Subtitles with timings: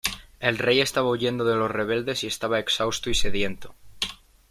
[0.39, 3.75] El rey estaba huyendo de los rebeldes y estaba exhausto y sediento.